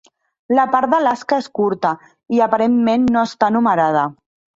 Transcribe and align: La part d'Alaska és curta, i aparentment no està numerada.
La 0.59 0.63
part 0.75 0.91
d'Alaska 0.93 1.37
és 1.43 1.49
curta, 1.59 1.91
i 2.37 2.41
aparentment 2.45 3.05
no 3.17 3.27
està 3.31 3.51
numerada. 3.57 4.07